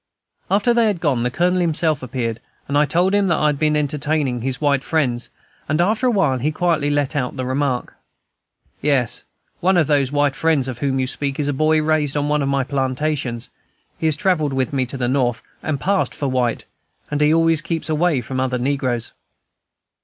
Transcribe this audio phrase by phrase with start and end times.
[0.49, 3.75] After they had gone, the Colonel himself appeared, I told him that I had been
[3.75, 5.29] entertaining his white friends,
[5.69, 7.95] and after a while he quietly let out the remark,
[8.81, 9.25] "Yes,
[9.59, 12.41] one of those white friends of whom you speak is a boy raised on one
[12.41, 13.51] of my plantations;
[13.99, 16.65] he has travelled with me to the North, and passed for white,
[17.11, 19.11] and he always keeps away from the negroes."